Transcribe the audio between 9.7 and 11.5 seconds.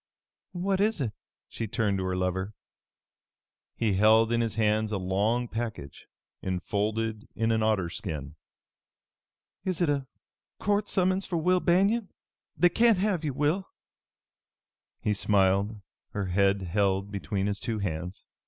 it a court summons for